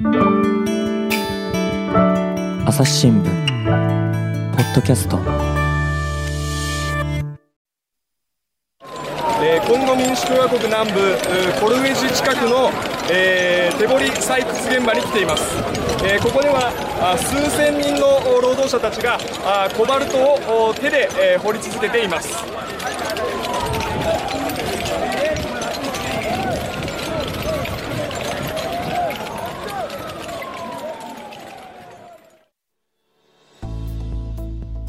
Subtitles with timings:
[0.00, 0.06] 朝
[2.84, 3.30] 日新聞ポ
[4.62, 5.18] ッドキャスト。
[9.42, 11.00] えー、コンゴ民主共和国南部
[11.60, 12.70] コルウェジ近くの、
[13.10, 15.42] えー、手掘り採掘現場に来ています、
[16.04, 16.70] えー、ここでは
[17.02, 20.34] あ数千人の労働者たちがあコバルト
[20.68, 22.44] を手で、えー、掘り続けています。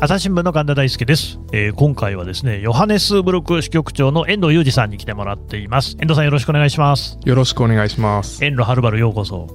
[0.02, 5.98] 朝日新聞の神田大輔です、えー、今回はですねヨハネスブルク支局長の遠藤裕二さんに来てもらっています。
[6.00, 7.20] 遠藤さんよろしくお願いします。
[7.26, 8.42] よろしくお願いします。
[8.42, 9.48] 遠路はるばるようこそ。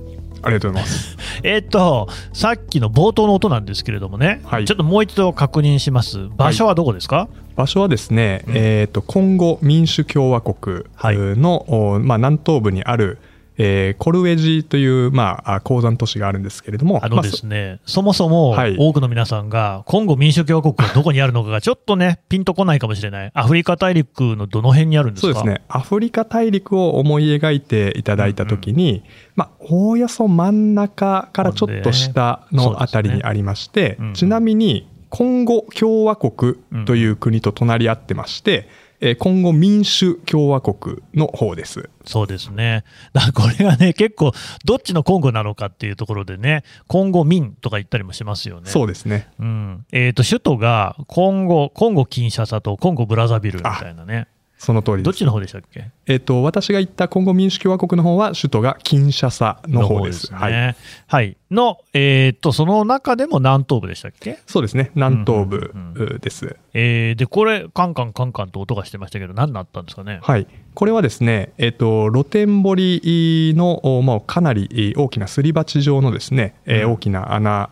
[0.43, 1.17] ありがとうございます。
[1.43, 6.29] えっとさっきの冒頭の音なんですけれどもね、はい、ちょっともう一度確認します。
[6.37, 13.17] 場所はどこですか、はい、場所はですね、うん、えっ、とコンゴ民主共和国の、はい、まあ南東部にある
[13.57, 25.35] えー、コルウェジという、まあ、鉱山都市があるんですけれども、あのですね、まあ、そもそも多くの皆さんが、コンゴ民主共和国がどこにあるのかがちょっとね、ピンとこないかもしれない、アフリカ大陸のどの辺にあるんですか？
[25.35, 29.03] そうですね、アフリカ大陸を思い描いていただいたときに、うんうん、
[29.37, 36.57] まあ、おおよそ真ん中からちょっと下のあたりにありまして、ねうんうん、ちなみに、コンゴ共和国
[36.87, 41.91] という国と隣り合ってまして、うんえ今後民主共和国の方です。
[42.07, 42.85] そうですね。
[43.13, 44.33] だこれがね、結構、
[44.65, 48.71] どっちのコンゴなのかっていうところでね、コンゴ民とか言ったりもしますよね。
[48.71, 49.29] そうですね。
[49.39, 49.87] うん。
[49.93, 54.27] えっ、ー、と、首都がコンゴ、コンゴキンシャサとコンゴブラザビルみたいなね。
[54.65, 55.91] その通りどっちの方でしたっけ？
[56.07, 60.23] えっ、と、私が言ったコンゴ民主共和国の方は、首都がキンシャサの方です。
[60.23, 60.77] ですね、はい。
[61.07, 61.37] はい。
[61.51, 64.41] の、えっ、と、その中でも南東部でしたっけ？
[64.47, 64.91] そうですね。
[64.95, 65.73] 南東部
[66.21, 66.45] です。
[66.45, 70.19] うんうんうん、えー、で、これ、カンカンカンカンと音がしてましたけど、何だったんですかね？
[70.23, 70.47] はい。
[70.75, 77.71] これはですね、えっ、と、露天掘りの、まあ、かなり大きなすり鉢状のですね、うん、えー、大きな穴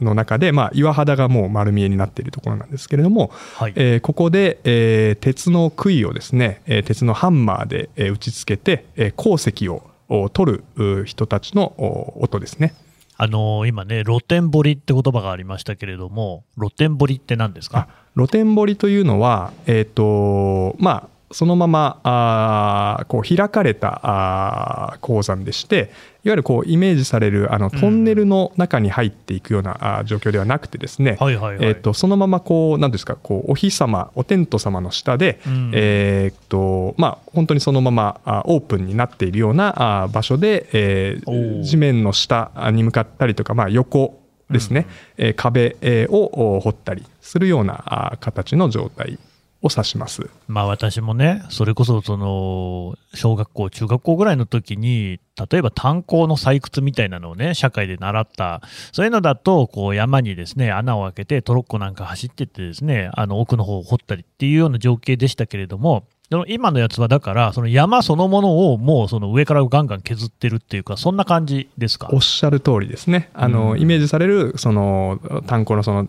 [0.00, 9.82] の中で、まあ、岩肌がもう丸見えになっているところなんですけれども、はい、えー、ここで、えー、鉄の杭をですね、えー、鉄のハンマーで、えー、打ち付けて、えー、鉱石を
[10.30, 11.72] 取る人たちの
[12.20, 12.74] 音ですね。
[13.16, 17.88] あのー、今ね、露天掘りって言葉がありましたけれども、露天掘りって何ですか？
[18.16, 25.90] 露天掘りというのは、えっ、ー、と、まあ、そのままあこう開かれたあ鉱山でして
[26.22, 44.20] いわゆるこうイメージされるあのトンネルの中に入っていくような、あ状況ではなくてですね、えー、とそのままこう何ですかこうお日様お天道様の下で、うん、えー、とまあ本当にそのままあオープンになっているようなあ場所で、えー、地面の下に向かったりとか、まあ、横
[44.50, 44.86] ですね、
[45.18, 45.76] うん、壁
[46.08, 49.18] を掘ったりするような形の状態
[49.64, 50.28] を指します。
[50.46, 55.18] まあ私もね、それこそその、小学校、中学校ぐらいの時に、
[55.50, 58.60] 例えば炭鉱の採掘みたいなのをね、社会で習った、
[58.92, 72.08] そういうのだと、こう山にですね、穴を開けてトロッコなんか走ってってですね、あの奥の方を掘ったりっていうような情景でしたけれども、その今のやつはだから、その山そのものをもうその上からガンガン削ってるっていうか、そんな感じですか？
[72.12, 73.30] おっしゃる通りですね。
[73.34, 76.08] あの、うん、イメージされる、その炭鉱のその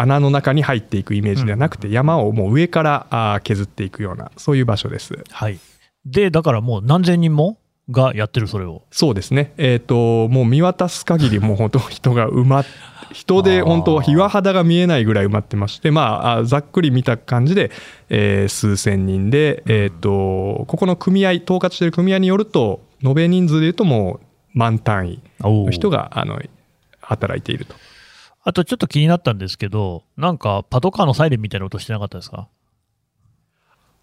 [0.00, 5.18] 穴の中に入っていくイメージではなくて、山をもう上から削っていくような、そういう場所です。
[5.30, 5.58] はい、
[6.04, 7.58] で、だからもう何千人も
[7.90, 8.82] がやってる、それを。
[8.90, 12.66] そうですね、えーと、もう見渡す限り、もう本当、人が埋まっ
[13.12, 17.70] 人で本当、岩肌が見えないぐらい埋まってまして、まあ、ざっくり見た感じで、
[18.08, 24.26] えー、数千人で、えーと、ここの組合、統括している組合によると、延べ人数でいうと、もう
[24.58, 26.40] 満単位の人があの
[27.00, 27.74] 働いていると。
[28.48, 32.46] あとちょっと気になったんですけど、なんかパトカーのサイレンみたいな音してなかったですか？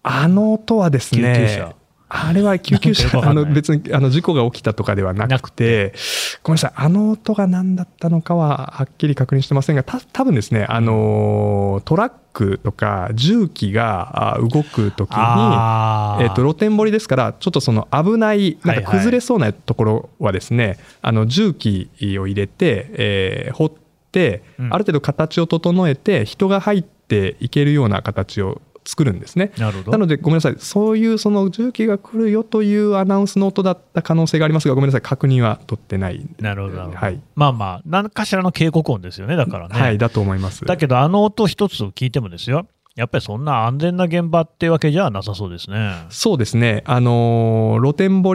[0.02, 1.72] あの音はですね、
[2.10, 5.94] あれは救急車、あの別にあの事故が起きたとかではなくて、
[6.42, 21.88] ごめんなさい、あの音が何だったのかははっきり確認してませんが、た多分ですね、あのトラックとか重機が動くときに、えっと露天掘りですから、ちょっとその危ない、なんか崩れそうなところはですね、はいはい、あの重機
[22.20, 23.83] を入れて、えー、掘って、
[24.20, 29.52] ある程度形を整えて人が入っていけるような形を作るんですね。
[29.56, 30.56] なのでごめんなさい。
[30.58, 35.00] そういうその重機が来るよというアナウンスの音だった可能性がありますがごめんなさい。
[35.00, 39.80] 確認は取ってないなるほど、はい、まあまあ何かしらの警告音ですよねだからね。
[39.80, 40.64] はいだと思います。
[40.64, 46.06] だけどあの音一つを聞いてもですよやっぱりそんな安全な現場ってわけじゃなさそうですね。
[46.10, 46.84] そうですね。
[46.86, 48.34] あの、露天掘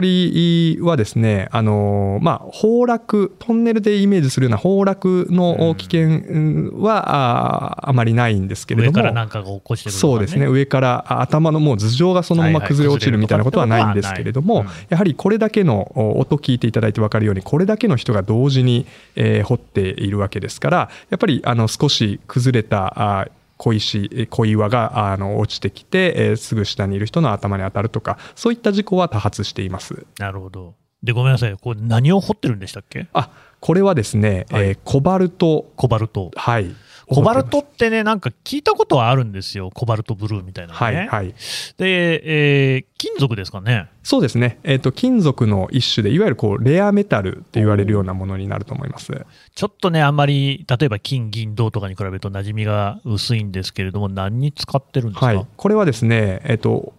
[0.74, 8.98] りはですね、あの、まあ、崩落、トンネルでイメージするような崩落の危険は、ああまりないんですけれども。
[8.98, 10.46] 上からなんかが起こしてくる、ね、そうですね。
[10.46, 18.84] 上から頭のもう頭上がそのまま崩れ落ちるみたいなことはないんですけれども、はいはいうん、やはりこれだけの音聞いていただいて分かるように、これだけの人が同時に、
[19.16, 23.28] えー、掘っているわけですから、やっぱりあの少し崩れたあ
[23.60, 30.06] 小石、小岩があの落ちてきて、えー、すぐ下にいる人の頭に当たるとか、そういった事故は多発しています。
[30.18, 30.76] なるほど。
[31.02, 31.54] で、ごめんなさい。
[31.58, 33.08] これ何を掘ってるんでしたっけ？
[33.12, 33.30] あ、
[33.60, 35.70] これはですね、はい、えー、コバルト。
[35.76, 36.30] コバルト。
[36.34, 36.74] はい。
[37.10, 39.70] コバルトってね、なんか聞いたことはあるんですよ。
[39.74, 41.34] コバルトブルーみたいな、ね、はいはい。
[41.76, 43.88] で、えー、金属ですかね。
[44.02, 44.58] そうですね。
[44.62, 49.12] えっ、ー、と、金属の一種で、いわゆるこう、レアメタルって言われるようなものになると思います。
[49.54, 55.26] ちょっとね、あんまり、例えば金、銀、銅とかに比べると馴染みが薄いんですけれども、何に使ってるんですか？
[55.26, 55.46] はい。
[55.56, 56.94] これはですね、えっ、ー、と、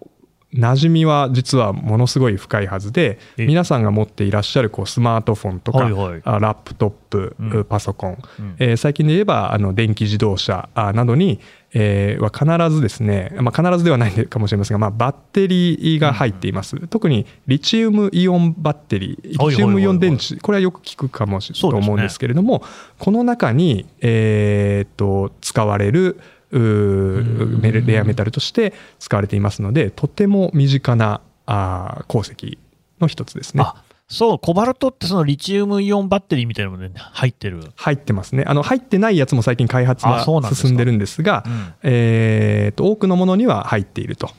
[0.53, 11.39] 馴染みは実はものすごい深いはずで皆さんが持っていらっしゃるこうスマートフォンとか、はいはい、ラップトップ、うん、パソコン、うん、えー、最近で言えばあの電気自動車などに、
[11.73, 22.65] えー、は必ずですね、まあ、必ずではないかもしれませんが、まあ、バッテリーが入っています、うん、特にリチウムイオンバッテリーリチウムイオン電池これはよく聞くかもしれないと思うんですけれども、ね、
[22.99, 26.19] この中に、えー、っと使われる
[26.51, 32.57] レアメタルとして使われていますのでとても身近なあ鉱石
[32.99, 33.63] の一つですね。
[34.07, 37.71] そう、コバルトってそのリチウムイオンバッテリーみたいなものに入ってる。
[37.77, 38.43] 入ってますね。
[38.45, 44.29] あの、入ってないやつも最近開発が進んでるんですが、すうん、えっと、多くのものには入っていると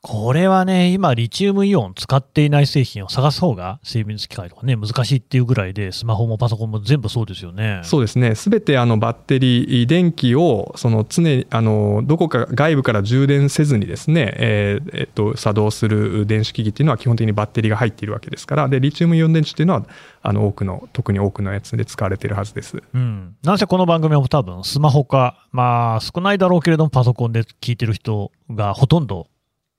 [0.00, 7.80] これはね、今、リチウムイオン使っていない製品を探す方が、精密機械とかね、難しいっていうぐらいで、スマホもパソコンも全部そうですよね。
[7.82, 8.36] そうですね。
[8.36, 19.84] すべてあのバッテリー、電気を、その常に、あの、どこか外部から充電せずにですね、えー、えっと、作動する電子機器っていうのは基本的にバッテリーが入っているわけですから、で、リチウムイオン電池っていうのは、
[20.22, 22.80] あの、多くの、特に多くのやつで使われているはずです。
[22.94, 23.34] うん。
[23.42, 29.26] なんせこの番組も多分、スマホか、まあ、少ないだろうけれども、パソコンで聞いてる人がほとんど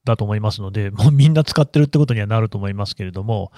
[0.09, 3.51] だと思いますので、 もうみんな使ってるってことにはなると思いますけれども、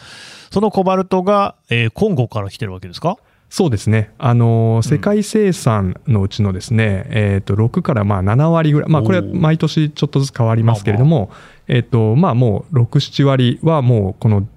[0.51, 3.18] そのコバルトが、えー、コンゴから来てるわけですか？
[3.50, 4.13] そうですね。
[4.18, 11.31] あの、世界生産のうちのですね、うん、えっ、と、6からまあ7割ぐらい、まあこれは毎年ちょっとずつ変わりますけれども、
[11.68, 14.47] えっ、と、まあもう6、7割はもうこの、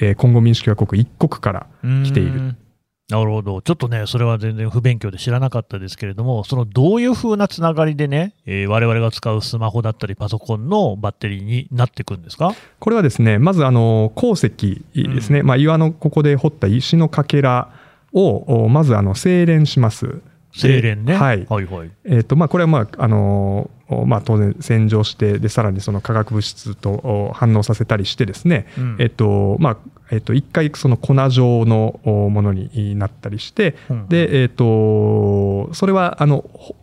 [0.00, 1.66] えー、コンゴ民主共和国一国から
[2.02, 2.56] 来ている
[3.10, 3.60] なるほど。
[3.62, 12.54] ちょっとね、それは全然不勉強で知らなかったですけれども、そのどういうふうなつながりでね、えー、我々が使うスマホだったりパソコンのバッテリーになっていくんですか？
[12.78, 14.50] これはですね、まずあの鉱石
[14.94, 17.72] ですね、うん、まあ、岩のここで掘った石のかけら
[18.12, 20.20] を、まずあの精錬します。
[20.52, 21.14] 精錬ね。
[21.14, 21.46] はい。
[21.48, 21.90] はいはい。
[22.04, 23.70] えっ、ー、と、まあ、これはまあ、あの
[24.06, 29.76] まあ、当然洗浄してでさらにその化学物質と反応させたりしてですね、うん、えっとまあ
[30.10, 36.76] えっと、一回その粉状のものになったりして、うん、で、えっと、それはあのほ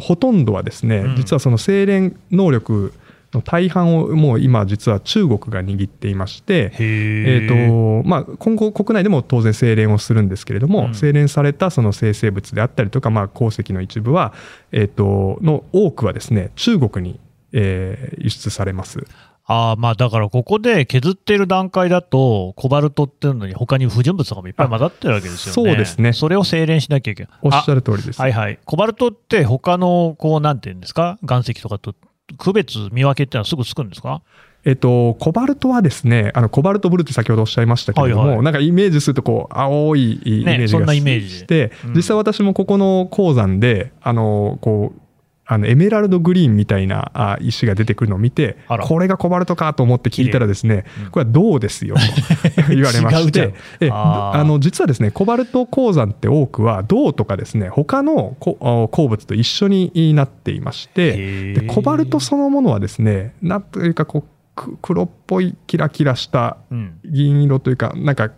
[0.00, 2.92] ほとんどはですね、うん、実はその精錬能力
[3.32, 14.34] の大半をもう今実は中国が握っていまして、えーとまあ、今後国内でも当然精錬をするんですけれども、うん、精錬されたその生成物であったりとか、まあ、鉱石の一部は、
[14.72, 17.20] えーと、の多くはですね中国に、
[17.52, 19.06] えー、輸出されます。
[19.44, 25.70] あまあだからここで削っている段階だと、コバルトっていうのに他に不純物とかもいっぱい混ざってるわけですよね。
[25.70, 26.12] そうですね。
[26.12, 27.32] それを精錬しなきゃいけない。
[27.42, 28.20] おっしゃる通りです。
[28.20, 28.58] はいはい。
[28.64, 31.94] コバルトって他の、こう、なんていうんですか、岩石とかと
[32.38, 34.22] 区別、見分けってのはすぐつくんですか？
[34.64, 45.00] えっと、コバルトはですね、あのコバルトブルーって先ほどおっしゃいましたけれども、はいはい、なんかイメージするとこう青いイメージがして、ねうん、実際私もここの鉱山で、あの、こう、
[45.44, 48.56] あのエメラルドグリーンみたいな石が出てくるのを見て、
[48.86, 52.02] これがコバルトかと思って聞いたらですね、これは銅ですよと
[52.72, 66.56] 言われまして、えあの実はですね、コバルト鉱山って多くは銅とかですね、他の鉱物と一緒になっていまして、でコバルトそのものはですね、なんというかこう、黒っぽいキラキラした
[67.04, 68.30] 銀色というか、なんか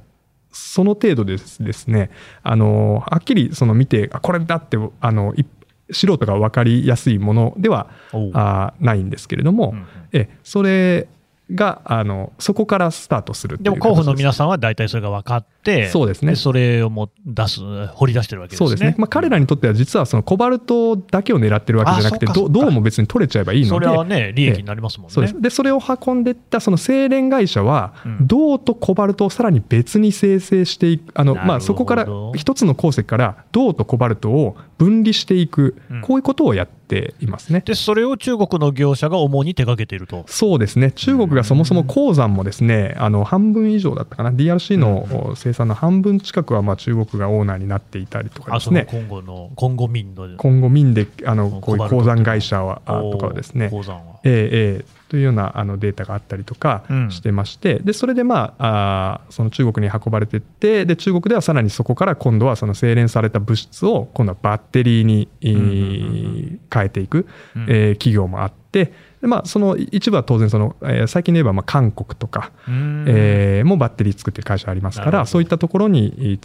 [0.54, 2.10] その程度ですですね、
[2.42, 5.34] あの、はっきりその見て、あ、これだって、あの、
[5.90, 7.88] 素人が分かりやすいものでは
[8.32, 11.08] あないんですけれども、うんうん、えそれ
[11.52, 18.68] があのそこからスタートするでも候補の皆さんは大体それが分かって、そうですね、それをも出す、掘り出してるわけですね。
[18.68, 18.94] そうですね。
[18.98, 25.12] まあ、彼らにとっては、実はそのコバルトだけを狙ってるわけじゃなくて、銅も別に取れちゃえばいいので、それはね、利益になりますもんね。
[25.12, 37.62] そうでそれを運んでいったその精錬会社は、銅とコバルトをさらに別に生成していく、あのまあ、そこから一つの鉱石から銅とコバルトを分離していく、こういうことをやってていますね。
[37.64, 40.24] で、それを中国の業者が主に手掛けていると。
[40.28, 40.92] そうですね。
[40.92, 44.30] 中国がそもそも鉱山もですね、あの、半分以上だったかな。
[44.30, 48.86] DRC の生産の半分近くは、まあ、中国がオーナーになっていたりとかですね。
[48.90, 50.28] 今後の、今後民の。
[50.36, 53.70] 今後民で、あの、こういう鉱山会社は、とかはですね。
[53.70, 54.20] 鉱山は。
[54.24, 68.92] ええええというようなあのデータがあったりとかしてまして、うん、でそれで、まあ、あその中国に運ばれていってで中国ではさらにそこから今度はその精錬された物質を今度はバッテリーに、変えていく、うん、えー、企業もあって。
[69.20, 72.50] でまあ、その一部は当然その、えー、最近で言えばまあ韓国とか、
[73.06, 76.40] えー、もバッテリー作ってる会社ありますからそういったところに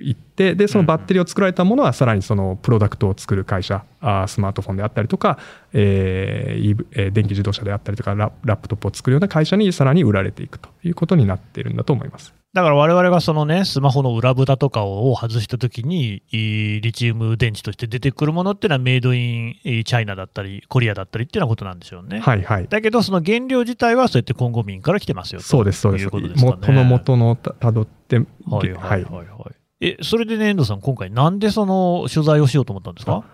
[0.00, 5.38] 行ってでそのバッテリーを作られたものはさらにそのプロダクトを作る会社あスマートフォンであったりとか、
[5.72, 12.34] えーえー、電気自動車であったりとかララップトップを作るような会社にさらに売られていくということになっているんだと思います。
[12.54, 22.20] だから我々がそのね、スマホの裏蓋とかを外したときに、リチウム電池として出てくるものっていうのはメイドインチャイナだったり、コリアだったりっていうようなことなんでしょうね。
[22.20, 22.66] はいはい。
[22.68, 26.08] だけど、その原料自体はそうやってコンゴ民から来てますよそうです、そうです。
[26.10, 29.57] 元の元のたどって、はいはいはい、はい。
[29.80, 33.24] え、それでね、遠藤さん、今回、なんでその取材をしようと思ったんですか？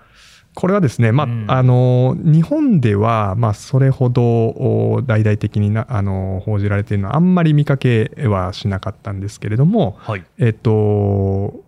[0.55, 11.65] これはですね、まあ、うん、あの、日本では、まあ、それほど大々的にな、あの、報じられているのは、あんまり見かけはしなかったんですけれども、はい、えっと、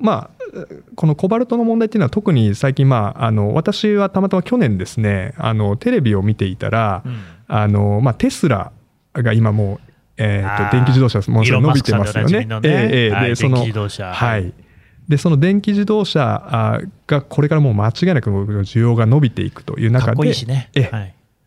[0.00, 0.30] まあ、
[0.94, 8.70] このコバルトの問題っていうのは特に最近、まあ、あの私はたまたま去年ですねあのテレビを見ていたら、うん、あのまあ、テスラ
[9.14, 12.44] が今もうえー、と電気自動車ものすごい伸びてますよね。
[12.44, 12.60] ね。
[12.62, 13.64] えー、でその
[14.12, 14.52] はい、
[15.08, 20.32] でその電気自動車がこれからもう間違いなく需要が伸びていくという中で、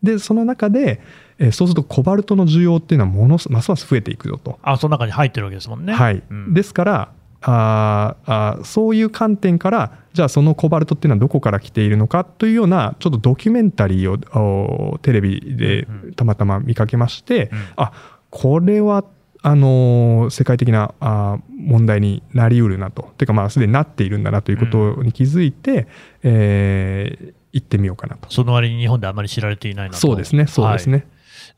[0.02, 1.00] でその中で、
[1.38, 4.58] えー、そうするとコバルトの需要っていうのはものますます増えていくよと。
[4.62, 5.92] あその中に入ってるわけですもんね。
[5.94, 17.92] はい、うん、ですからああそういう観点からじゃあそのコバルトっていうのはどこから来ているのかというようなちょっとドキュメンタリーをテレビでたまたま見かけまして、うんうん、あ
[18.30, 19.04] これは
[19.42, 25.86] あの世界的なあ問題になりうるなと、ていうか、まあ、すでになっているんだなということに気づいて、うん、
[26.24, 28.30] えー、行ってみようかなと。
[28.30, 30.00] その割に日本であまり知られていないなと。
[30.00, 30.96] そうですね、そうですね。
[30.96, 31.06] はい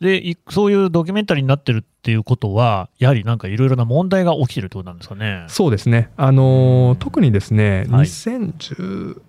[0.01, 5.45] で、そういうドキュメンタリーになってるっていうことは、やはりなんかいろいろな問題が起きてるってことなんですかね。
[5.49, 6.11] そうですね。
[6.17, 9.21] あの、特にですね、はい、2010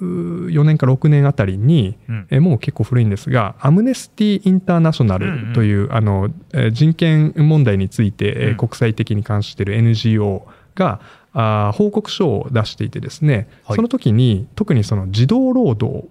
[0.00, 1.96] 4年か6年あたりに、
[2.30, 6.30] もう結構古いんですが、アムネスティ・インターナショナルという、あの
[6.72, 11.00] 人権問題について、うん、国際的に関している NGO が
[11.32, 16.08] あ報告書を出していてですね、はい、その時に特にその児童労働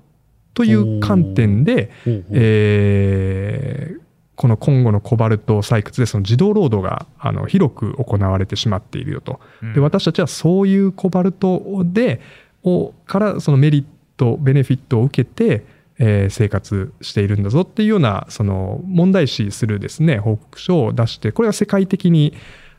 [0.54, 1.92] という観点で、
[2.32, 4.02] えー、
[4.36, 9.40] この今後のコバルト採掘でその児童労働があの広く行われてしまっているよと。
[9.76, 12.22] で私たちはそういうコバルトで
[12.68, 13.86] をからそのメリッ
[14.18, 15.66] トベネフィットを受けて、
[16.00, 22.34] えー、生活しているんだぞっていうようなその問題視するですね報告書を出してこれが世界的に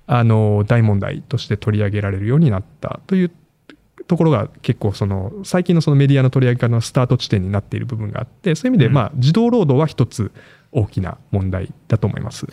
[0.07, 3.31] あの大問題として取り上げられるようになったという
[4.07, 10.33] ところが結構その最近のそのメディアの取り上げ方のスタート地点になっている部分があってそういう意味でまあ児童労働は一つ
[10.73, 12.47] 大きな問題だと思います。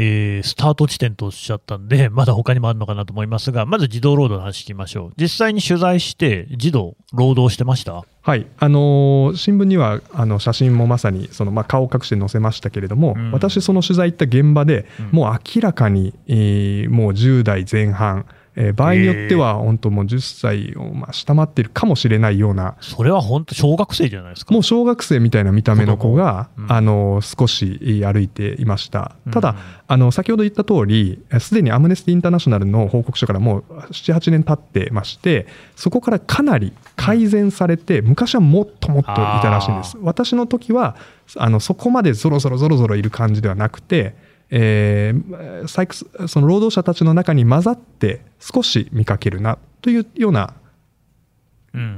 [0.00, 5.12] えー、スタート地点とおっしゃったんで、 まだ他にもあるのかなと思いますが、まず児童労働の話聞きましょう。
[5.20, 8.04] 実際に取材して、児童、労働してました？
[8.22, 18.26] はい、あのー、新聞にはあの写真もまさにその、まあ、顔を隠して載せましたけれども、うん、私、その取材行った現場で、うん、もう明らかに、えー、もう10代前半、
[18.60, 24.52] えー、場合によっては本当もう10歳をまあ下回ってるかもしれないようなそれは本当小学生じゃないですか。
[24.52, 29.14] もう小学生みたいな見た目の子が、うん、あの少し歩いていました。
[29.30, 35.46] ただ、うん、あの先ほど言った通りすでにアムネスティ・インターナショナルの報告書からもう78年経ってまして
[35.76, 39.96] そこからかなり改善されて、昔はもっともっといたらしいんです。
[40.00, 40.96] 私の時は
[41.36, 44.16] あのそこまでぞろぞろぞろぞろいる感じではなくて
[44.50, 50.54] えー、その労働者たちの中に混ざって少し見かけるなというような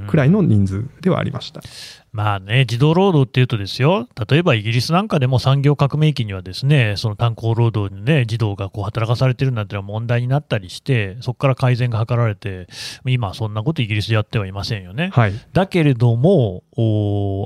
[0.07, 1.61] くらいの人数ではありました。
[1.63, 12.67] うんうんまあね、児童労働っていうとですよ、例えばイギリスなんかでも産業革命期にはですね、その炭鉱労働にね、児童がこう働かされてるなんてのは問題になったりして、そこから改善が図られて、
[13.05, 15.09] 今そんなことイギリスでやってはいませんよね。
[15.13, 16.63] はい、だけれども、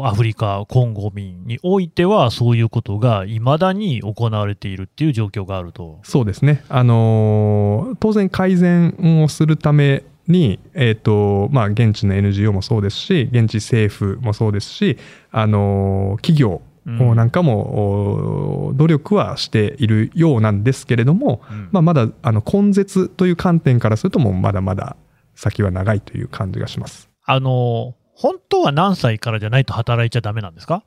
[0.03, 5.99] アフリカ、コンゴ民においては、そういうことがいまだに行われているっていう状況があると。
[6.01, 6.63] そうですね。
[6.69, 14.97] あのー、当然改善をするために、えーとまあ、現地の NGO もそうですし現地政府もそうですし、
[15.31, 24.95] あの企業なんかも努力はしているようなんですけれども、うん、まあ、まだあの根絶という観点からするともうまだまだ
[25.33, 27.09] 先は長いという感じがします。
[27.23, 30.83] あの本当は何歳からじゃないと働いちゃだめなんですか？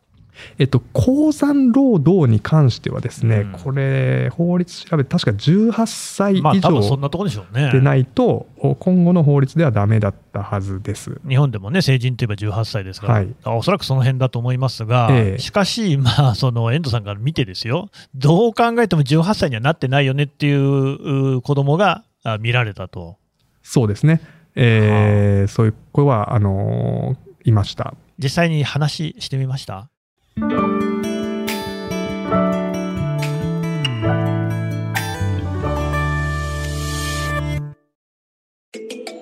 [0.58, 7.70] えっと、鉱山労働に関してはですね、うんこれ、法律調べて、確か18歳以上んなところでしょうね。
[7.72, 8.46] でないと、
[8.78, 11.20] 今後の法律ではダメだったはずです。
[11.28, 23.16] 日本でもね、成人といえば18歳ですから、はいおそらくその辺だと思いますが、ええしかし、まあ、その遠藤さんから見てですよ、どう考えても18歳にはなってないよねっていうう子供があ見られたと。
[23.62, 24.20] そうですね。
[24.54, 27.94] えーそういう声は、あのーいました。
[28.18, 29.88] 実際に話してみました？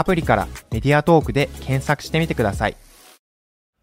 [0.00, 2.76] アプリからメディアトークで検索してみてください。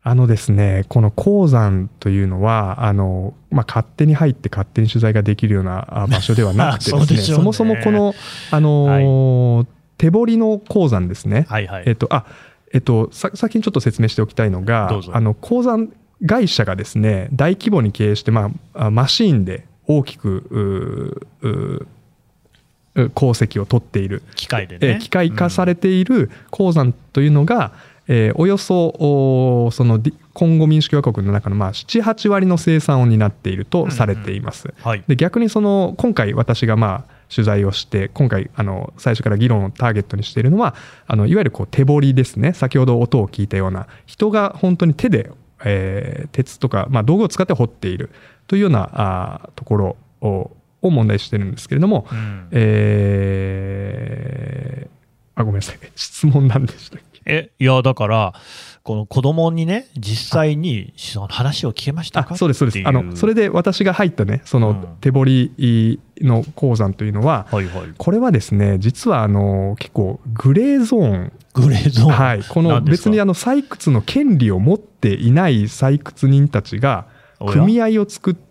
[0.01, 8.15] あのですね、この鉱山というのは、あの、まあ、勝手に入って勝手に取材ができるようなあ場所ではなくてですね、 そねそもそもこの、
[8.51, 11.47] あのー手掘りの鉱山ですね。
[11.49, 11.83] はいはい。
[11.87, 12.25] えっと、あ、
[12.71, 15.89] えっと、さ先にちょっと説明しておきたいのがあの、鉱山
[16.23, 20.45] 会社がですね、大規模に経営して、まああ、マシーンで大きく、
[21.41, 21.87] ううう
[23.13, 24.99] 鉱石を取っている機械でえーね。
[24.99, 27.73] 機械化されている鉱山というのが、
[28.07, 34.73] えーおよそそのディコンゴ民主共和国の中のまあ78割の生産を担っているとされています。
[34.81, 35.03] はい。
[35.07, 40.75] で逆にその今回私がまあ取材をして今回あの最初から議論をターゲットにしているのは
[41.07, 45.31] あのいわゆるこう手彫りですね先ほど音を聞いたような人が本当に手で、
[45.65, 48.11] えー鉄とか、まあ、道具を使って掘っている
[48.47, 52.47] というようなあーところをを問題視してるんですけれども、うん。
[52.51, 54.87] えー
[55.39, 55.77] あごめんなさい。
[55.95, 57.21] 質問なんでしたっけ？
[57.27, 58.33] え、いや、だから、
[58.81, 62.33] この子供にね、実際にその話を聞けましたか？
[62.33, 62.87] あそうですそうです。
[62.87, 64.63] あのそれで私が入ったねそうん。
[64.63, 67.93] の手彫りの鉱山というのは、はいはい。
[67.99, 71.31] これはですね実はあの結構グレーゾーン。
[71.53, 72.11] グレーゾーン。
[72.11, 77.05] はい、この別にあの採掘の権利を持っていない採掘人たちが
[77.51, 78.46] 組合を作って。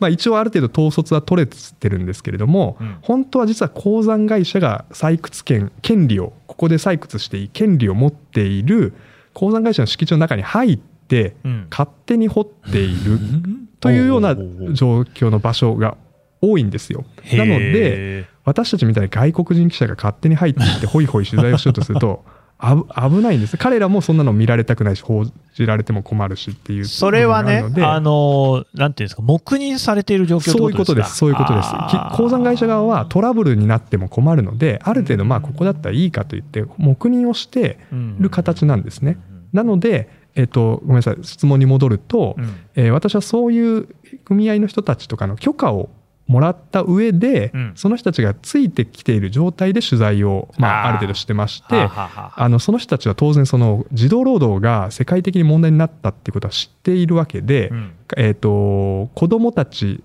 [0.00, 2.96] まあ、一応ある程度統率は取れてるんですけれども、うん。
[3.02, 8.94] 本当は実は鉱山会社が採掘権権利をここで採掘していい権利を持っている
[9.34, 11.66] 鉱山会社の敷地の中に入ってうん。
[11.70, 15.96] 勝手に掘っているうん というような状況の場所が
[16.40, 17.04] 多いんですよ。
[17.32, 22.24] なのでへ私たちみたいに外国人記者が勝手に入っていってホイホイ取材をしようとすると
[22.60, 23.56] 危ないんです。
[23.56, 26.82] 彼らもそんなの見られたくないし報じられても困るしっていう。
[26.82, 31.16] ーそれはねあるのなんていうんですか、黙認されている状況そういうことです。
[31.16, 31.68] そういうことです。
[32.14, 37.78] 鉱山会社側はトラブルになっても困るのである程度まあここだったらいいかと言って黙認をして
[38.18, 39.18] る形なんですね。
[39.52, 42.54] なので、えっと、ごめんなさい質問に戻ると、うんうん。
[42.74, 43.88] えー私はそういう
[44.24, 45.90] 組合の人たちとかの許可を
[46.28, 47.72] もらった上で、うん。
[47.74, 57.92] その人たちがついてきている状態で取材を、まあ、ある程度してましてはあのその人たちは当然その児童労働が世界的に問題になったっていうことは知っているわけで、うん。
[58.16, 60.04] えー、と子どもたち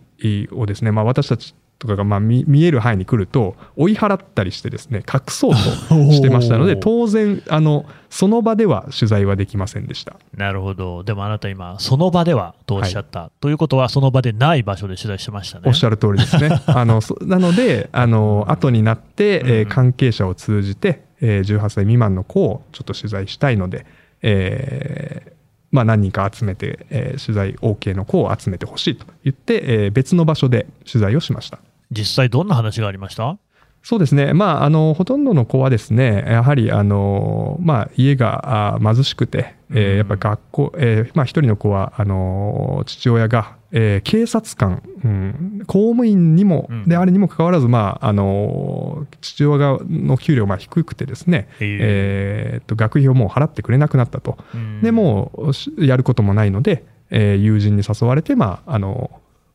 [0.53, 1.53] をですね、まあ、私たち
[1.83, 10.15] とかがまあ見見える範囲に来ると追い払ったりしてですね隠そうとしてましたので 当然あのその場では取材はできませんでした。
[10.37, 11.03] なるほど。
[11.03, 13.31] でもあなた今、その場ではとおっしゃった。
[13.41, 15.63] ということは、その場でない場所で取材してましたね。
[15.65, 16.61] おっしゃる通りですね。
[16.67, 23.87] あのそなのであの後になって、えーうん関係者を通じて、えー18歳未満の子をちょっと取材したいので、
[24.21, 25.33] えー
[25.71, 31.57] まあ、何人か集めて、えー取材 OK の子を集めてほしいと言って、えー別の場所で取材をしました。
[31.93, 33.37] 実際どんな話がありました？
[33.85, 39.97] そうですね、まあ、あのほとんどの子はですね、やはりあの、まあ、家があ貧しくて、えーうん。
[39.97, 46.83] やっぱ学校、えーまあ、一人の子はあの父親が、えー警察官、うん、公務員にも、うん。
[46.85, 54.37] であるにもかかわらず、まあ、あの父親の給料が低くてですね、へーえーっと学費をもう払ってくれなくなったと。
[54.55, 54.81] うん。
[54.81, 59.11] でもうしやることもないので、えー友人に誘われて、まあ、あの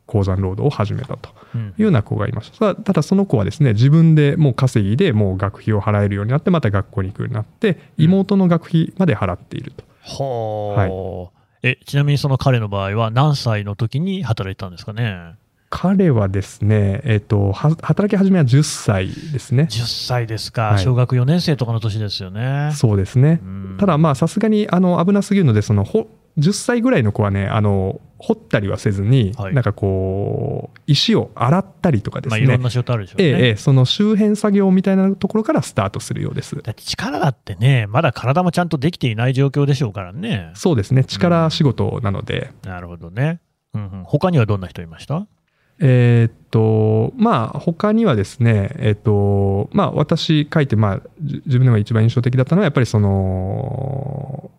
[0.08, 1.30] 鉱山労働を始めたと。
[1.54, 2.58] うんいうような子がいました。
[2.58, 9.84] ただただその子はですね、自分でもう稼ぎでもう学費を払えるようになって、また学校に行くようになって、妹の学費まで払っていると。
[10.02, 15.34] ほう、えちなみにその彼の場合は何歳の時に働いてたんですかね？
[15.70, 19.68] 彼はですね、えっ、ー、と、働き始めは10歳ですね。
[19.70, 22.70] 10歳ですか、はい、小学4年生とかの年ですよね。
[22.74, 23.42] そうですね。
[23.78, 32.40] ただ、まあ、さすがに、あの、危なすぎるので、その、ほ、10歳ぐらいの子はね、あの、掘ったりはせずに、はい、なんかこう、石を洗ったりとかですね。
[32.40, 33.28] まあ、いろんな仕事あるでしょうね。
[33.28, 36.56] ええ、その周辺作業みたいなところからスタートするようです。
[36.62, 40.50] だって力だってね、まだ体もちゃんとできていない状況でしょうからね。
[40.54, 41.04] そうですね。
[41.04, 42.50] 力仕事なので。
[42.64, 43.40] うん、なるほどね。
[43.74, 45.26] うん、うん、他にはどんな人いました？
[45.80, 54.50] えー、っと、まあ、他にはですね、えー、っと、まあ、私書いて、まあ、自分でも一番印象的だったのは、やっぱりその、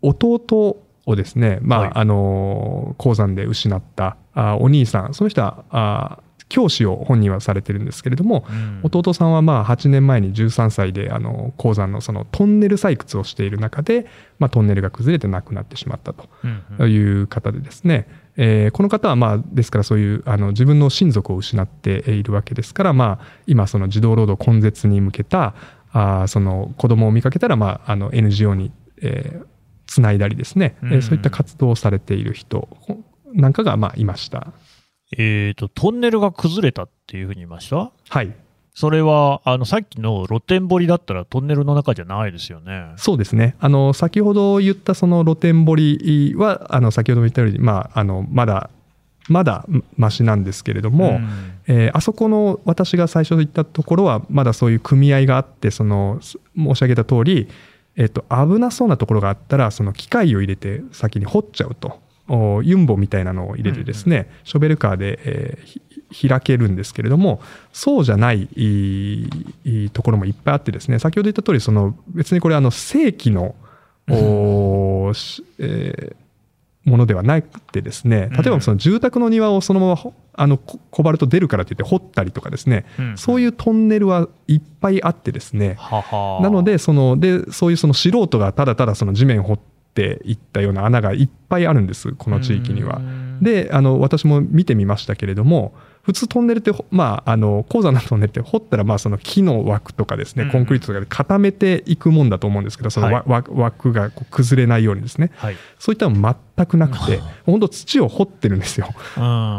[0.00, 6.18] 弟をですね、まあ、はい、あの、鉱山で失ったあお兄さん、その人は、あ
[6.52, 14.06] 教師を本人はされてるんですけれども、うん、弟さんはまあ8年前に13歳であの鉱山のそのトンネル採掘をしている中で、
[14.38, 25.54] まあ、トンネルが崩れて亡くなってしまったという方でですね、うんうん、えー、この方はまあですからそういうあの自分の親族を失っているわけですから、まあ、今その児童労働根絶に向けた
[25.92, 29.46] あその子供を見かけたら、まあ、あの NGO に、えー、
[29.92, 32.68] つないだりですね、うん、そういった活動をされている人
[33.34, 34.52] なんかがまあいました。
[35.16, 37.90] えっ、ー、と、トンネルが崩れたっていうふうに言いました？
[38.08, 38.34] はい。
[38.74, 42.92] それは、あの、さっきの露天掘りだったらトンネルの中じゃないですよね。
[42.96, 43.54] そうですね。
[43.60, 48.70] あの、先ほど言ったその露天掘りは、あの、先ほども言ったように、まあ、あの、まだ、
[49.28, 51.28] まだましなんですけれども、うん、
[51.66, 56.18] えー、あそこの私が最初言ったところは、まだそういう組合があって、その、
[56.56, 57.48] 申し上げた通り、
[57.96, 62.00] えっ、と、危なそうなところがあったら、その機械を入れて先に掘っちゃうと。
[62.62, 68.48] ユンボみたいなのを入れてですね、うんうん、ショベルカーで、えー、開けるんですけれども、そうじゃない
[69.92, 73.54] ところもいっぱいあってですね、先ほど言った通り、その別にこれあの正規の、
[74.08, 74.14] うん、
[75.58, 76.16] えー、
[76.84, 85.76] ものではなくてですね、例えばその住宅の庭をそのままあのコバルト出るからといって掘ったりとかですね、うん、そういうトンネルはいっぱいあってですね、
[86.10, 89.58] なのでそのでそういうその素人がただただその地面を掘っ
[89.94, 93.00] ていったような穴がいっぱいあるんですこの地域には。
[93.40, 108.88] であの私も見てみましたけれども普通トンネルって、まあ、あの鉱山のトンネルって掘ったらまあその木の枠とかですね、コンクリートとかで固めていくもんだと思うんですけどその、はい、枠がこう崩れないようにですね、はい、そういったの全くなくて本当土を掘ってるんですよ。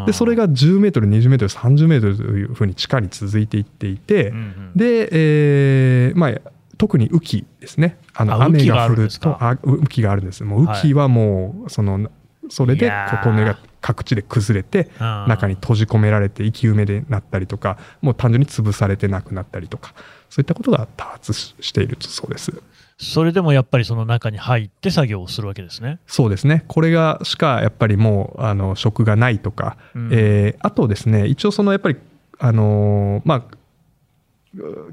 [0.06, 7.98] でそれが10メートル20メートル30メートルというふうに地下に続いていっていて、うんうん、で、えー、まあ特に雨季ですね。
[8.14, 10.44] あの雨が降るとあ雨季があるんです。
[10.44, 12.10] もう雨季はもうその
[12.54, 19.96] それでこうトンネルが各地で崩れて中に閉じ込められて生き埋めでなったりとかもう単純に潰されてなくなったりとか
[20.30, 22.54] そういったことが多発しているそうです。
[23.00, 26.00] それでもやっぱりその中に入って作業をするわけですね。
[26.06, 26.64] そうですね。
[26.68, 31.98] これがしかやっぱりもうあの職がないとか、うん、えー、あとですね一応そのやっぱり
[32.38, 33.58] あのまあ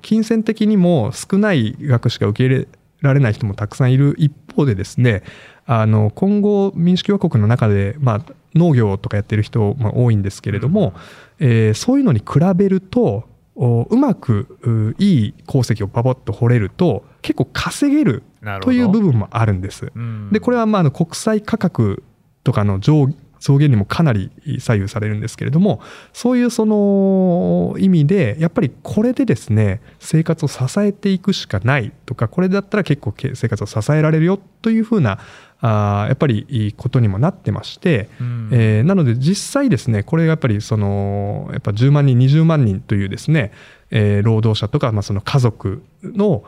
[0.01, 2.68] 金銭的にも少ない額しか受け入れ
[3.03, 5.23] られない人もたくさんいる一方でですね
[5.66, 10.94] あの今後民主共和国の中で、まあ、農業とかやってる人、まあ、多いんですけれども、
[11.38, 18.23] うん、えー、そういうのに比べるとうまくいい鉱石をパパッと掘れると結構稼げる
[18.62, 19.92] という部分もあるんです。
[19.94, 22.03] うん、でこれはまああの国際価格
[22.42, 23.09] とかの上
[23.40, 25.81] 増減にもかなり左右されるんですけれども
[26.12, 35.18] そういうその意味でやっぱりこれでですね生活を支えていくしかないとかこれだったら結構生活を支えられるよというふうな
[35.62, 43.53] あやっぱりいいことにもなってまして、うん、えー、なので実際ですねこれがやっぱりそのやっぱ10万人20万人というですね、
[43.90, 46.44] えー、労働者とか、まあ、その家族の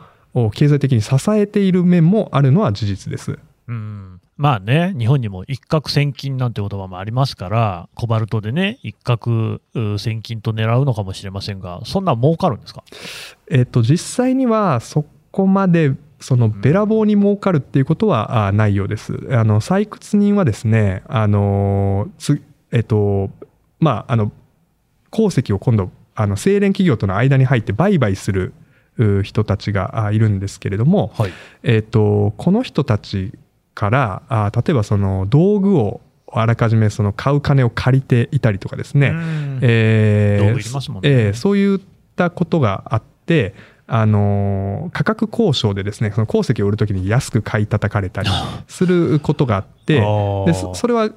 [0.53, 3.37] 経済的に支えている面もあるのは事実です。
[3.67, 4.19] うん。
[4.35, 9.59] まあね、日本にも一攫千金なんて言葉もありますから、コバルトでね、一攫
[9.99, 12.83] 千金と狙うのかもしれませんが、そんな儲かるんですか？
[13.49, 15.93] えっ、と、実際にはそこまで
[16.23, 19.27] そのべらぼうに儲かるっていうことはないようです。
[19.31, 23.29] あの採掘人はですね、あのつえっ、と
[23.81, 24.31] まああの
[25.09, 28.53] 鉱石を今度あの精錬企業との間に入って売買する
[29.23, 31.31] 人たちがいるんですけれども、はい、
[31.63, 33.33] えーとこの人たち
[33.75, 35.99] からあ例えばその道具を
[36.31, 39.11] あらかじめその買う金を借りていたりとかですね、
[39.61, 41.79] えー、えー、そういっ
[42.15, 43.53] たことがあって、
[43.95, 48.29] あの価格交渉でですねその鉱石を売るときに安く買い叩かれたり
[48.67, 49.97] することがあって
[50.47, 51.11] でそれは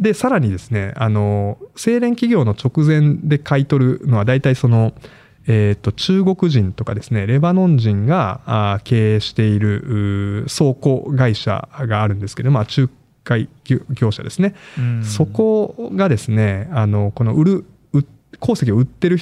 [0.00, 4.94] でさらにですねあの精錬企業の直前で買い取るのは大体その
[5.44, 12.92] えーと、中国人とかですねレバノン人があ経営している倉庫会社があるんですけど、まあ、仲
[13.24, 13.48] 介
[13.90, 14.54] 業者ですね、
[15.02, 18.06] そこがですねあのこの売る売
[18.38, 19.18] 鉱石を売ってる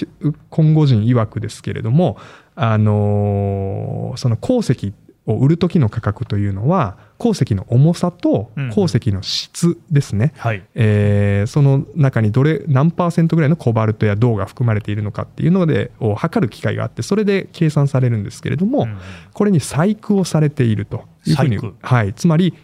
[0.50, 2.18] 今後人曰くですけれども、
[2.62, 4.92] あのその鉱石
[5.24, 18.98] を売る時の価格というのは鉱石の重さと鉱石の質ですね、うんはい、えー、その中にどれ何パーセントぐらいのコバルトや銅が含まれているのかっていうのでを測る機械があってそれで計算されるんですけれども、うん、
[19.32, 21.08] これに細工をされていると。
[21.26, 22.54] いうふうに、はい、つまり、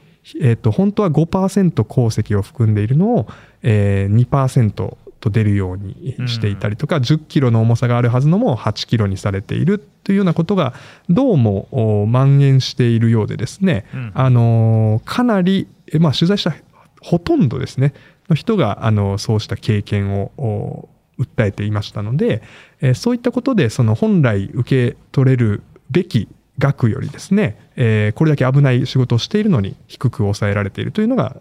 [0.41, 3.27] えーと、本当は5%鉱石を含んでいるのを、
[3.63, 10.75] えー、2%と出るようにしていたりとか、うん、10キロの重さがあるはずのも8キロにされているというようなことが
[11.09, 11.69] どうも
[12.11, 16.55] 蔓延しているようでですね、うん、あのかなり、まあ、取材した
[17.01, 17.95] ほとんどですね
[18.29, 22.43] の人があのそうした経験を訴えていましたので、
[22.81, 31.41] えそういったことでその本来受け取れるべき額よりですね、えこれだけ危ない仕事をしているのに低く抑えられているというのが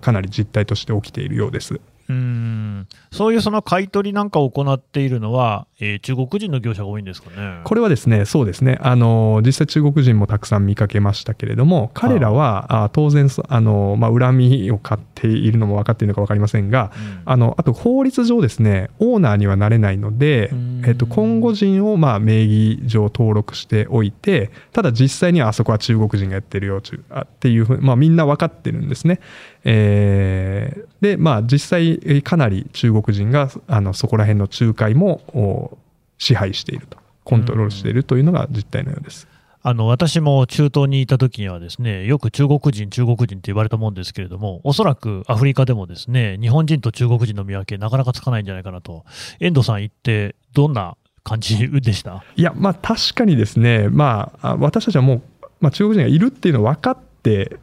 [0.00, 1.80] かなり実態として起きているようです。
[2.08, 2.86] うん。
[3.10, 7.60] そういうその買い取りなんかを行っているのは、えー、中国人の業者が多いんですかね。
[7.64, 29.20] これはですね、そうですね、あの実際、中国人もたくさん見かけましたけれども、彼らはあ当然あの、まあ、恨みを買っているのも分かっているのか分かりませんが、うん、あのあと法律上、ですねオーナーにはなれないので、えーと、今後人をまあ名義上登録しておいて、ただ実際にはあそこは中国人がやってるよっていうふうに、まあ、みんな分かってるんですね。
[29.64, 35.78] えー、で、まあ、実際かなり中国人があのそこら辺の仲介も
[36.18, 36.98] 支配していると。
[37.24, 39.26] コントロールしているというのが実態のようです。
[39.62, 49.06] あの私も中東にいた時にはですねよく中国人、中国人って言われたもんですけれどもおそらくアフリカでもですね日本人と中国人の見分けなかなかつかないんじゃないかなと。
[49.40, 52.22] 遠藤さん言ってどんな感じでした？
[52.36, 55.22] いやまあ確かにですねまあ私たちはもう、
[55.60, 57.13] まあ、中国人がいるっていうの分かって、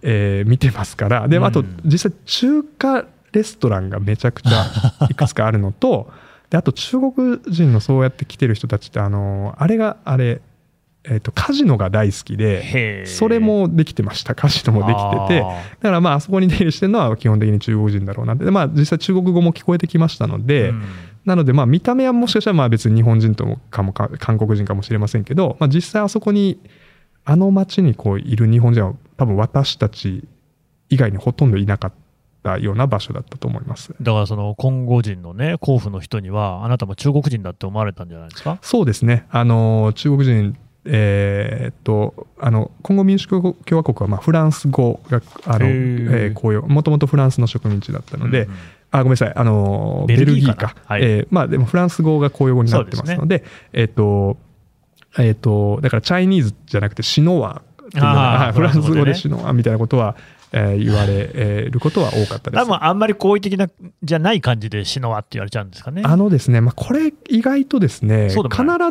[0.02, 1.28] えー、見てますから。
[1.28, 4.66] であと実際中華レストランがめちゃくちゃ
[5.10, 6.12] いくつかあるのと
[6.50, 10.42] であと中国人のそうやって来てる人たちってあのあれがあれ
[11.04, 14.36] えーと、カジノが大好きでそれもできてました。
[14.36, 15.40] カジノもできてて。
[15.40, 20.84] だからまああそこに出入りしてるのは基本的に中国人だろうなで、まあ、実際中国語も聞こえてきましたので、うん、
[21.26, 26.60] なのでまあ見た目はもしかしたらまあ別に日本人ともかも韓国人かもしれませんけど、まあ、実際あそこに
[27.26, 30.28] あの町にこういる日本人は多分私たち
[30.90, 31.94] 以外にほとんどいなかっ
[32.42, 33.94] たような場所だったと思います。
[34.02, 38.58] だからその今後人のね甲府の人にはあなたも中国人だって思われたんじゃないですか？
[38.64, 39.28] そうですね。
[39.30, 48.58] あの中国人えー、っとあの今後民主共和国はまあフランス語があの、えー、公用もともとフランスの植民地だったので、うんうん、
[48.90, 49.34] あごめんなさい。
[49.36, 50.76] あのベルギーか。
[50.86, 54.38] はい、えー、まあ、でもフランス語が公用語になってますので、ね、えー、っと
[55.20, 60.16] えー、っとだからチャイニーズじゃなくてシノワっていうのがフランス語でシノワみたいなことは
[60.54, 62.62] えー、言われることは多かったです。
[62.62, 63.70] 多分あんまり好意的な
[64.04, 66.02] じゃない感じでシノワって言われちゃうんですかね。
[66.06, 68.42] あのですね、まあ、これ意外とですね、必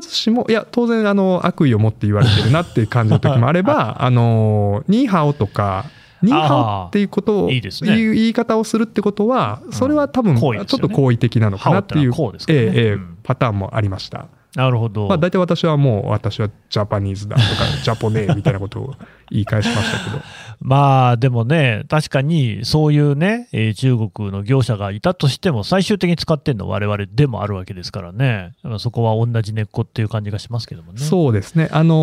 [0.00, 5.84] ずしも、いや、当然あの悪意を持って言われてるなっていう感じの時もあれば、あの、ニーハオとか、
[6.22, 12.12] ニーハオっていうことを、いいですね、いう言い方をするってことは、それは多分、ちょっと好意的なのかなっていう、
[12.48, 14.28] ええパターンもありました。
[14.54, 15.06] なるほど。
[15.06, 17.48] まあ、大体私はもう、私はジャパニーズだとか、
[17.82, 18.94] ジャポネーみたいなことを
[19.30, 20.22] 言い返しましたけど。
[20.60, 30.98] まあ、でもね、確かにそういうね、えー、中国の業者がいたとしても、最終的に使ってるのは我々でもあるわけですからね、そこは同じ根っこっていう感じがしますけどもね。
[30.98, 31.68] そうですね。
[31.70, 31.94] あの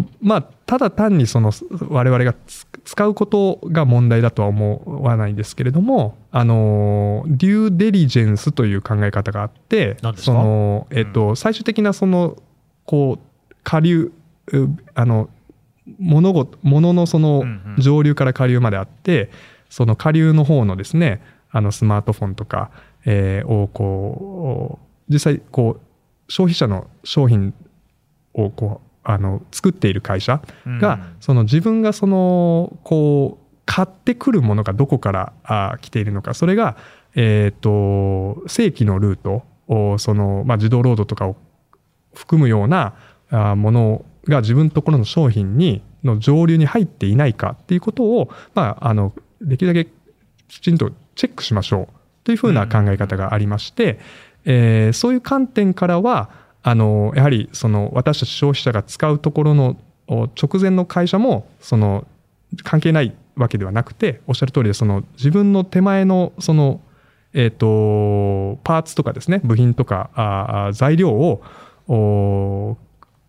[0.00, 1.52] ー、まあ、ただ単にその、
[1.88, 2.66] 我々が使
[3.06, 12.36] うことが問題だとは思わないんですけれども、あの、デューデリジェンスという考え方があって、その、えっ、と、うん、最終的なその、
[12.84, 14.12] こう、下流、
[14.94, 15.30] あの、
[15.98, 17.44] 物事、物のその
[17.78, 19.30] 上流から下流まであって、
[19.68, 22.70] その下流の方のですね、あのスマートフォンとか、
[23.04, 27.54] えー、をこう、実際こう、消費者の商品
[28.32, 30.42] をこう、あの作っている会社
[30.80, 36.34] が、うん、その自分がそのこう買ってくるものがどこからあ来ているのか。
[36.34, 36.76] それが、
[37.14, 41.36] えーと、正規のルートをその、まあ、自動ロードとかを
[42.14, 42.94] 含むような
[43.30, 49.90] あものが自分のところの商品にの上流に入っていないかっていうことを、まあ、あのできるだけ
[50.48, 53.98] きちんとチェックしましょうというふうな考え方がありまして、うん、
[54.44, 56.30] えー、そういう観点からは
[56.66, 59.76] あのやはりその私たち消費者が使うところの
[60.08, 62.06] 直前の会社もその
[62.62, 66.80] 関係ないわけではなくておっしゃる通りでその自分の手前のその、
[67.34, 71.42] えーと、パーツとかですね部品とかあ材料を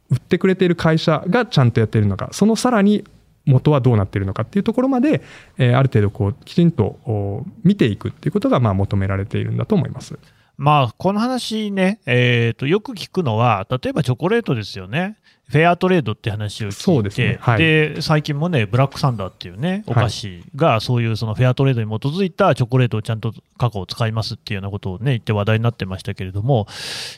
[0.09, 3.03] 売ってくれている会社がちゃんとやっているのかそのさらに
[3.43, 5.21] 元はどうなっているのかっていうところまで、
[5.57, 10.17] えー、ある程度こうきちんと見ていくっていうことがまあ求められているんだと思います。
[10.57, 15.17] まあ、この話ね、えーと、よく聞くのは、例えばチョコレートですよね。
[15.49, 17.37] フェアトレードって話を聞いて、で、ね。
[17.39, 26.67] はい、最近もね、ブラックサンダーっていうね、お菓子が、そういうそのフェアトレードに基づいたチョコレートをちゃんとカカオを使いますっていうようなことをね、言って話題になってましたけれども、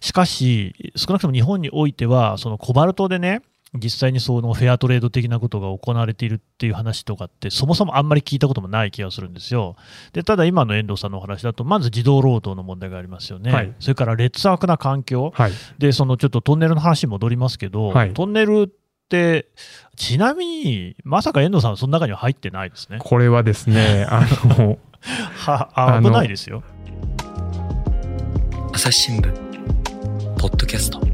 [0.01, 3.41] しかし、少なくとも日本においては、そのコバルトでね、
[3.77, 9.75] 実際にそのフェアトレード的なことが行われているっていう話とかってそもそもあんまり聞いたこともない気がするんですよ。
[10.13, 18.69] でただ今の遠藤さんのお話だとまず児童労働の問題がありますよね、はい、それから劣悪な環境、はい、でそのちょっとトンネルの話に戻りますけど、はい、トンネルっ
[19.09, 19.47] て
[19.95, 22.99] ちなみにまさか遠藤さんはその中には入ってないですね。
[22.99, 24.25] これはですね あ
[24.57, 24.77] の
[25.45, 26.63] は危ないですよ。
[28.73, 29.33] 朝日新聞
[30.37, 31.06] ポッドキャスト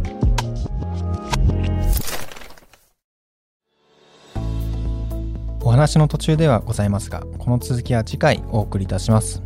[5.73, 9.41] 話の途中ではございますが、この続きは次回お送りいたします。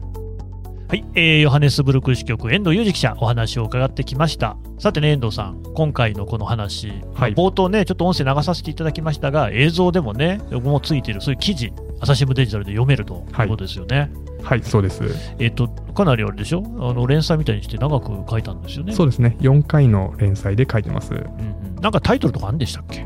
[0.90, 14.10] はい、えー、ヨハネスブルク支局遠藤裕二記者お話を伺ってきましたさてね遠藤さん今回のこの話、はい、冒頭ねちょっと音声流させていただきましたが映像でもねもついているそういう記事朝日新聞デジタルで読めるということですよね、はい、
[14.44, 15.04] はい、そうです。
[15.40, 16.64] えっ、と、かなりあれでしょ？
[16.80, 18.94] あの、連載みたいにして長く書いたんですよね。
[18.94, 19.36] そうですね。
[19.42, 21.14] 4回の連載で書いてます。
[21.14, 23.06] うん、うん、なんかタイトルとかあるんでしたっけ？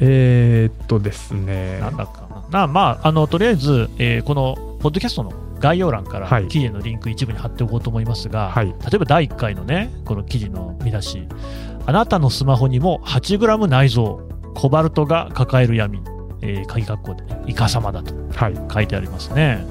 [0.00, 1.80] えー、っとですね。
[1.80, 2.66] なんだかな。
[2.66, 11.26] まあ、あの、とりあえず、えー、この、ポッドキャストの概要欄から記事のリンク一部に貼っておこうと思いますが、はい、例えば第1回のね、この記事の見出し、
[11.86, 14.18] あなたのスマホにも 8g 内蔵、
[14.54, 16.00] コバルトが抱える闇、
[16.42, 18.14] えー、鍵括弧で、ね、イカ様だと
[18.70, 19.64] 書いてありますね。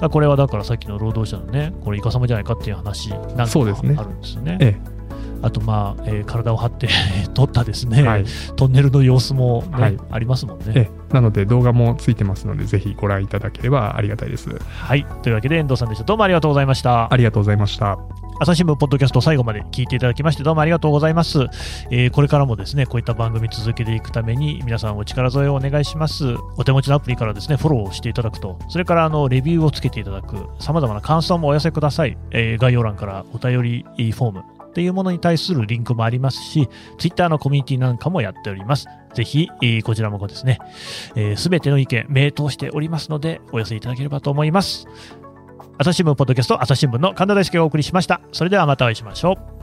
[0.00, 4.58] はい、これはだからさっきの労働者のね、これイカ様じゃないかっていう話なんかあるんですよね。
[4.60, 4.98] ええ
[5.40, 6.88] あと、まあえー、体を張って
[7.32, 8.24] 撮ったですね、はい、
[8.56, 10.90] トンネルの様子もね、はい、ありますもんね。
[11.12, 14.50] なので動画もついてますので、ぜひご覧いただければありがたいです。
[14.50, 15.06] はい。
[15.22, 16.04] というわけで、遠藤さんでした。
[16.04, 17.12] どうもありがとうございました。
[17.12, 17.98] ありがとうございました。
[18.40, 21.40] 朝日新聞ポッドキャスト最後まで聞いていただきましてどうもありがとうございます、
[21.90, 38.86] えー、これからもですねこういった番組続けていくために皆さんお力添えをお願いしますお手持ちのアプリからですねフォローしていただくとそれからあのレビューをつけていただく様々な感想もお寄せください、えー、概要欄からお便りフォームっていうものに対するリンクもありますし、Twitter のコミュニティなんかもやっております。
[39.14, 39.48] ぜひ、
[39.84, 44.86] こちらもですね、す、えー、べ、ての意見、名答しておりますので、お寄せいただければと思います。
[45.78, 48.20] 朝日新聞ポッドキャスト、朝日新聞の神田大輔がお送りしました。
[48.32, 49.57] それではまたお会いしましょう。